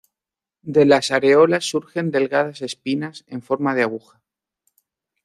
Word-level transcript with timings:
De 0.63 0.85
las 0.87 1.11
areolas 1.11 1.69
surgen 1.69 2.09
delgadas 2.09 2.63
espinas 2.63 3.23
en 3.27 3.43
forma 3.43 3.75
de 3.75 3.83
aguja. 3.83 4.19